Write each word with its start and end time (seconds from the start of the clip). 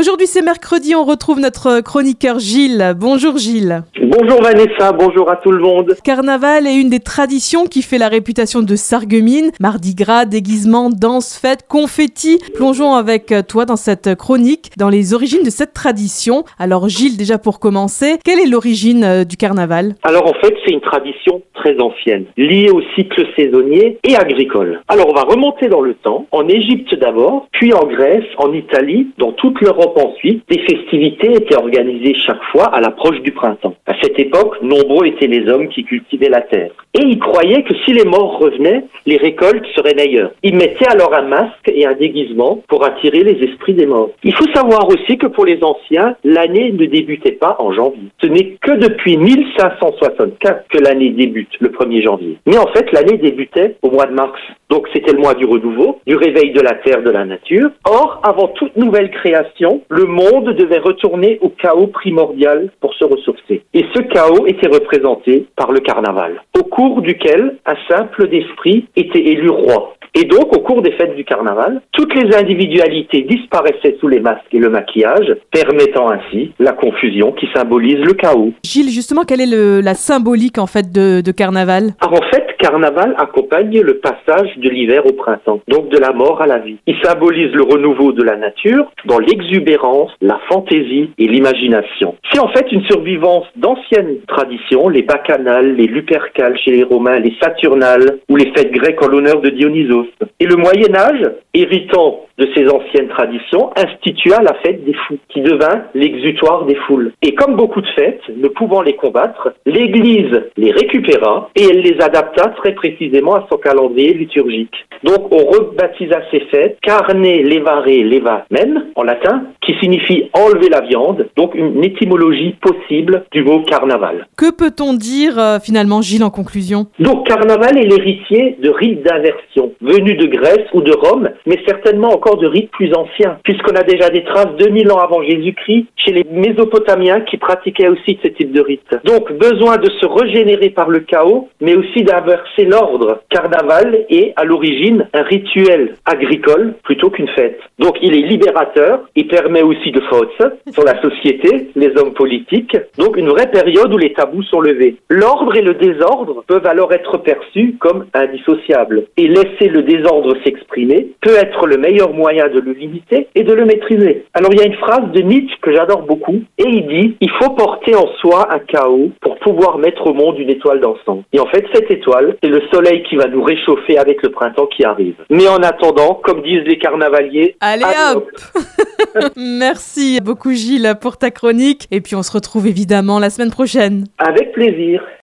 Aujourd'hui 0.00 0.26
c'est 0.26 0.40
mercredi, 0.40 0.94
on 0.94 1.04
retrouve 1.04 1.40
notre 1.40 1.82
chroniqueur 1.82 2.38
Gilles. 2.38 2.94
Bonjour 2.96 3.36
Gilles. 3.36 3.82
Bonjour 4.12 4.42
Vanessa, 4.42 4.90
bonjour 4.90 5.30
à 5.30 5.36
tout 5.36 5.52
le 5.52 5.60
monde. 5.60 5.94
Carnaval 6.02 6.66
est 6.66 6.74
une 6.74 6.90
des 6.90 6.98
traditions 6.98 7.66
qui 7.66 7.80
fait 7.80 7.96
la 7.96 8.08
réputation 8.08 8.60
de 8.60 8.74
Sarreguemines. 8.74 9.52
Mardi 9.60 9.94
gras, 9.94 10.24
déguisement, 10.24 10.90
danse, 10.90 11.38
fête, 11.38 11.68
confetti. 11.68 12.40
Plongeons 12.56 12.94
avec 12.94 13.32
toi 13.46 13.66
dans 13.66 13.76
cette 13.76 14.16
chronique, 14.16 14.72
dans 14.76 14.88
les 14.88 15.14
origines 15.14 15.44
de 15.44 15.50
cette 15.50 15.74
tradition. 15.74 16.42
Alors 16.58 16.88
Gilles, 16.88 17.16
déjà 17.16 17.38
pour 17.38 17.60
commencer, 17.60 18.18
quelle 18.24 18.40
est 18.40 18.50
l'origine 18.50 19.04
euh, 19.04 19.22
du 19.22 19.36
carnaval? 19.36 19.94
Alors 20.02 20.26
en 20.26 20.34
fait, 20.40 20.56
c'est 20.64 20.72
une 20.72 20.80
tradition 20.80 21.42
très 21.54 21.78
ancienne, 21.78 22.24
liée 22.36 22.70
au 22.70 22.82
cycle 22.96 23.24
saisonnier 23.36 23.98
et 24.02 24.16
agricole. 24.16 24.80
Alors 24.88 25.06
on 25.08 25.14
va 25.14 25.22
remonter 25.22 25.68
dans 25.68 25.82
le 25.82 25.94
temps, 25.94 26.26
en 26.32 26.48
Égypte 26.48 26.96
d'abord, 26.96 27.46
puis 27.52 27.72
en 27.74 27.86
Grèce, 27.86 28.24
en 28.38 28.52
Italie, 28.54 29.06
dans 29.18 29.30
toute 29.30 29.60
l'Europe 29.60 29.96
ensuite, 29.96 30.42
des 30.50 30.58
festivités 30.62 31.32
étaient 31.32 31.56
organisées 31.56 32.14
chaque 32.26 32.42
fois 32.50 32.64
à 32.74 32.80
l'approche 32.80 33.20
du 33.20 33.30
printemps. 33.30 33.76
Cette 34.02 34.18
époque, 34.18 34.62
nombreux 34.62 35.06
étaient 35.06 35.26
les 35.26 35.48
hommes 35.48 35.68
qui 35.68 35.84
cultivaient 35.84 36.28
la 36.28 36.40
terre. 36.40 36.70
Et 36.94 37.04
ils 37.04 37.18
croyaient 37.18 37.62
que 37.62 37.74
si 37.84 37.92
les 37.92 38.04
morts 38.04 38.38
revenaient, 38.38 38.84
les 39.06 39.16
récoltes 39.16 39.66
seraient 39.76 39.94
meilleures. 39.94 40.32
Ils 40.42 40.56
mettaient 40.56 40.88
alors 40.88 41.14
un 41.14 41.22
masque 41.22 41.70
et 41.72 41.86
un 41.86 41.92
déguisement 41.92 42.62
pour 42.68 42.84
attirer 42.84 43.22
les 43.22 43.44
esprits 43.44 43.74
des 43.74 43.86
morts. 43.86 44.10
Il 44.24 44.34
faut 44.34 44.50
savoir 44.54 44.88
aussi 44.88 45.18
que 45.18 45.26
pour 45.26 45.44
les 45.44 45.62
anciens, 45.62 46.16
l'année 46.24 46.72
ne 46.72 46.86
débutait 46.86 47.32
pas 47.32 47.56
en 47.58 47.72
janvier. 47.72 48.08
Ce 48.22 48.26
n'est 48.26 48.56
que 48.60 48.72
depuis 48.72 49.16
1564 49.18 50.68
que 50.68 50.78
l'année 50.78 51.10
débute, 51.10 51.52
le 51.60 51.68
1er 51.68 52.02
janvier. 52.02 52.38
Mais 52.46 52.58
en 52.58 52.66
fait, 52.68 52.90
l'année 52.92 53.18
débutait 53.18 53.76
au 53.82 53.90
mois 53.90 54.06
de 54.06 54.14
mars. 54.14 54.40
Donc 54.70 54.88
c'était 54.92 55.12
le 55.12 55.18
mois 55.18 55.34
du 55.34 55.44
renouveau, 55.44 56.00
du 56.06 56.16
réveil 56.16 56.52
de 56.52 56.60
la 56.60 56.74
terre, 56.74 57.02
de 57.02 57.10
la 57.10 57.24
nature. 57.24 57.70
Or, 57.84 58.20
avant 58.22 58.48
toute 58.48 58.76
nouvelle 58.76 59.10
création, 59.10 59.82
le 59.88 60.04
monde 60.04 60.54
devait 60.54 60.78
retourner 60.78 61.38
au 61.42 61.50
chaos 61.50 61.88
primordial 61.88 62.70
pour 62.80 62.94
se 62.94 63.04
ressourcer. 63.04 63.59
Et 63.80 63.86
ce 63.94 64.02
chaos 64.02 64.46
était 64.46 64.68
représenté 64.68 65.46
par 65.56 65.72
le 65.72 65.80
carnaval, 65.80 66.42
au 66.58 66.64
cours 66.64 67.00
duquel 67.00 67.56
un 67.64 67.76
simple 67.88 68.28
d'esprit 68.28 68.86
était 68.94 69.24
élu 69.26 69.48
roi. 69.48 69.94
Et 70.14 70.24
donc, 70.24 70.54
au 70.54 70.60
cours 70.60 70.82
des 70.82 70.92
fêtes 70.92 71.16
du 71.16 71.24
carnaval, 71.24 71.80
toutes 71.92 72.14
les 72.14 72.36
individualités 72.36 73.22
disparaissaient 73.22 73.96
sous 73.98 74.08
les 74.08 74.20
masques 74.20 74.52
et 74.52 74.58
le 74.58 74.68
maquillage, 74.68 75.34
permettant 75.50 76.10
ainsi 76.10 76.52
la 76.58 76.72
confusion 76.72 77.32
qui 77.32 77.46
symbolise 77.54 78.00
le 78.04 78.12
chaos. 78.12 78.52
Gilles, 78.64 78.90
justement, 78.90 79.22
quelle 79.22 79.40
est 79.40 79.80
la 79.82 79.94
symbolique 79.94 80.58
en 80.58 80.66
fait 80.66 80.92
de, 80.92 81.22
de 81.22 81.32
carnaval? 81.32 81.94
Alors, 82.00 82.20
En 82.20 82.26
fait, 82.30 82.44
carnaval 82.60 83.14
accompagne 83.18 83.80
le 83.80 83.98
passage 83.98 84.56
de 84.58 84.68
l'hiver 84.68 85.04
au 85.06 85.12
printemps, 85.12 85.60
donc 85.68 85.88
de 85.88 85.98
la 85.98 86.12
mort 86.12 86.42
à 86.42 86.46
la 86.46 86.58
vie. 86.58 86.76
Il 86.86 86.96
symbolise 87.02 87.52
le 87.52 87.62
renouveau 87.62 88.12
de 88.12 88.22
la 88.22 88.36
nature 88.36 88.90
dans 89.06 89.18
l'exubérance, 89.18 90.12
la 90.20 90.38
fantaisie 90.48 91.10
et 91.18 91.26
l'imagination. 91.26 92.16
C'est 92.30 92.40
en 92.40 92.48
fait 92.48 92.70
une 92.70 92.84
survivance 92.84 93.46
d'anciennes 93.56 94.18
traditions, 94.28 94.88
les 94.88 95.02
bacchanales, 95.02 95.74
les 95.76 95.86
lupercales 95.86 96.58
chez 96.58 96.72
les 96.72 96.84
Romains, 96.84 97.18
les 97.18 97.34
saturnales 97.40 98.18
ou 98.28 98.36
les 98.36 98.52
fêtes 98.52 98.72
grecques 98.72 99.02
en 99.02 99.08
l'honneur 99.08 99.40
de 99.40 99.50
Dionysos. 99.50 100.06
Et 100.38 100.46
le 100.46 100.56
Moyen 100.56 100.94
Âge, 100.94 101.30
héritant 101.54 102.26
de 102.38 102.48
ces 102.54 102.66
anciennes 102.68 103.08
traditions, 103.08 103.70
institua 103.76 104.40
la 104.42 104.54
fête 104.62 104.84
des 104.84 104.94
fous, 104.94 105.18
qui 105.28 105.42
devint 105.42 105.84
l'exutoire 105.94 106.64
des 106.64 106.74
foules. 106.74 107.12
Et 107.22 107.34
comme 107.34 107.56
beaucoup 107.56 107.82
de 107.82 107.88
fêtes, 107.88 108.22
ne 108.34 108.48
pouvant 108.48 108.80
les 108.82 108.94
combattre, 108.94 109.52
l'Église 109.66 110.42
les 110.56 110.72
récupéra 110.72 111.50
et 111.54 111.64
elle 111.70 111.80
les 111.80 112.00
adapta 112.00 112.49
très 112.50 112.72
précisément 112.72 113.34
à 113.34 113.46
son 113.50 113.58
calendrier 113.58 114.14
liturgique. 114.14 114.74
Donc 115.02 115.32
on 115.32 115.46
rebaptisa 115.50 116.20
ces 116.30 116.40
fêtes 116.50 116.78
carne 116.82 117.22
levare 117.22 117.86
levamen 117.86 118.90
en 118.94 119.02
latin, 119.02 119.44
qui 119.64 119.74
signifie 119.80 120.30
enlever 120.32 120.68
la 120.68 120.80
viande, 120.80 121.28
donc 121.36 121.54
une 121.54 121.82
étymologie 121.84 122.56
possible 122.60 123.24
du 123.32 123.42
mot 123.42 123.62
carnaval. 123.62 124.26
Que 124.36 124.50
peut-on 124.50 124.94
dire 124.94 125.38
euh, 125.38 125.58
finalement, 125.58 126.02
Gilles, 126.02 126.24
en 126.24 126.30
conclusion? 126.30 126.86
Donc 126.98 127.26
carnaval 127.26 127.78
est 127.78 127.86
l'héritier 127.86 128.56
de 128.62 128.68
rites 128.68 129.02
d'inversion, 129.02 129.72
venus 129.80 130.18
de 130.18 130.26
Grèce 130.26 130.66
ou 130.74 130.82
de 130.82 130.92
Rome, 130.92 131.30
mais 131.46 131.58
certainement 131.66 132.08
encore 132.08 132.38
de 132.38 132.46
rites 132.46 132.70
plus 132.70 132.92
anciens, 132.94 133.38
puisqu'on 133.44 133.74
a 133.76 133.82
déjà 133.82 134.10
des 134.10 134.24
traces 134.24 134.54
2000 134.58 134.92
ans 134.92 134.98
avant 134.98 135.22
Jésus-Christ 135.22 135.86
chez 135.96 136.12
les 136.12 136.24
Mésopotamiens 136.30 137.20
qui 137.20 137.36
pratiquaient 137.36 137.88
aussi 137.88 138.18
ce 138.22 138.28
type 138.28 138.52
de 138.52 138.60
rite. 138.60 138.94
Donc 139.04 139.32
besoin 139.32 139.76
de 139.76 139.90
se 140.00 140.06
régénérer 140.06 140.70
par 140.70 140.88
le 140.88 141.00
chaos, 141.00 141.48
mais 141.60 141.74
aussi 141.74 142.02
d'inverser 142.40 142.64
l'ordre. 142.64 143.20
Carnaval 143.30 144.06
est 144.08 144.32
à 144.36 144.44
l'origine 144.44 145.08
un 145.12 145.22
rituel 145.22 145.94
agricole 146.04 146.74
plutôt 146.82 147.10
qu'une 147.10 147.28
fête. 147.28 147.58
Donc 147.78 147.96
il 148.02 148.14
est 148.14 148.26
libérateur, 148.26 149.00
il 149.16 149.26
permet 149.26 149.62
aussi 149.62 149.90
de 149.90 150.00
faute 150.02 150.30
sur 150.72 150.84
la 150.84 151.00
société, 151.00 151.70
les 151.74 151.96
hommes 151.96 152.12
politiques, 152.14 152.76
donc 152.98 153.16
une 153.16 153.28
vraie 153.28 153.50
période 153.50 153.92
où 153.92 153.98
les 153.98 154.12
tabous 154.12 154.42
sont 154.44 154.60
levés. 154.60 154.96
L'ordre 155.08 155.56
et 155.56 155.62
le 155.62 155.74
désordre 155.74 156.44
peuvent 156.46 156.66
alors 156.66 156.92
être 156.92 157.18
perçus 157.18 157.76
comme 157.78 158.06
indissociables. 158.14 159.04
Et 159.16 159.28
laisser 159.28 159.68
le 159.68 159.82
désordre 159.82 160.36
s'exprimer 160.44 161.08
peut 161.20 161.36
être 161.36 161.66
le 161.66 161.76
meilleur 161.76 162.12
moyen 162.12 162.48
de 162.48 162.60
le 162.60 162.72
limiter 162.72 163.28
et 163.34 163.42
de 163.42 163.52
le 163.52 163.64
maîtriser. 163.64 164.24
Alors 164.34 164.50
il 164.52 164.60
y 164.60 164.62
a 164.62 164.66
une 164.66 164.74
phrase 164.74 165.10
de 165.12 165.20
Nietzsche 165.20 165.56
que 165.62 165.72
j'adore 165.72 166.02
beaucoup, 166.02 166.40
et 166.58 166.66
il 166.66 166.86
dit, 166.86 167.16
il 167.20 167.30
faut 167.30 167.50
porter 167.50 167.94
en 167.94 168.06
soi 168.20 168.48
un 168.50 168.58
chaos 168.60 169.10
pour 169.20 169.36
pouvoir 169.38 169.78
mettre 169.78 170.06
au 170.06 170.14
monde 170.14 170.38
une 170.38 170.50
étoile 170.50 170.80
d'encens. 170.80 171.22
Et 171.32 171.40
en 171.40 171.46
fait, 171.46 171.64
cette 171.72 171.90
étoile, 171.90 172.29
c'est 172.42 172.48
le 172.48 172.62
soleil 172.72 173.02
qui 173.08 173.16
va 173.16 173.26
nous 173.26 173.42
réchauffer 173.42 173.98
avec 173.98 174.22
le 174.22 174.30
printemps 174.30 174.66
qui 174.66 174.84
arrive. 174.84 175.16
Mais 175.30 175.48
en 175.48 175.58
attendant, 175.58 176.14
comme 176.14 176.42
disent 176.42 176.64
les 176.66 176.78
carnavaliers, 176.78 177.56
Allez 177.60 177.84
hop 178.14 178.30
Merci 179.36 180.20
beaucoup 180.20 180.52
Gilles 180.52 180.94
pour 181.00 181.16
ta 181.16 181.30
chronique 181.30 181.86
et 181.90 182.00
puis 182.00 182.14
on 182.16 182.22
se 182.22 182.32
retrouve 182.32 182.66
évidemment 182.66 183.18
la 183.18 183.30
semaine 183.30 183.50
prochaine. 183.50 184.04
Avec 184.18 184.52
plaisir. 184.52 185.02